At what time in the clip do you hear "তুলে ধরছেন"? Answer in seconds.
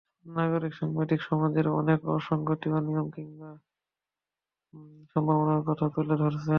5.95-6.49